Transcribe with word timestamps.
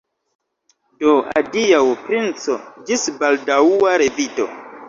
Do, 1.03 1.11
adiaŭ, 1.41 1.83
princo, 2.07 2.57
ĝis 2.89 3.07
baldaŭa 3.21 3.97
revido! 4.05 4.51